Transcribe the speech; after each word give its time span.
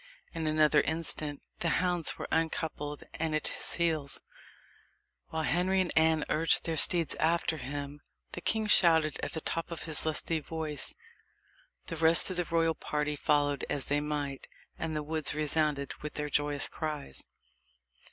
In 0.33 0.47
another 0.47 0.81
instant 0.81 1.43
the 1.59 1.69
hounds 1.77 2.17
were 2.17 2.27
un 2.31 2.49
coupled 2.49 3.03
and 3.19 3.35
at 3.35 3.49
his 3.49 3.73
heels, 3.75 4.19
while 5.27 5.43
Henry 5.43 5.79
and 5.79 5.91
Anne 5.95 6.25
urged 6.27 6.63
their 6.63 6.75
steeds 6.75 7.13
after 7.19 7.57
him, 7.57 8.01
the 8.31 8.41
king 8.41 8.65
shouting 8.65 9.13
at 9.21 9.33
the 9.33 9.41
top 9.41 9.69
of 9.69 9.83
his 9.83 10.03
lusty 10.03 10.39
voice. 10.39 10.95
The 11.85 11.97
rest 11.97 12.31
of 12.31 12.37
the 12.37 12.45
royal 12.45 12.73
party 12.73 13.15
followed 13.15 13.63
as 13.69 13.85
they 13.85 13.99
might, 13.99 14.47
and 14.75 14.95
the 14.95 15.03
woods 15.03 15.35
resounded 15.35 15.93
with 16.01 16.15
their 16.15 16.31
joyous 16.31 16.67
cries. 16.67 17.27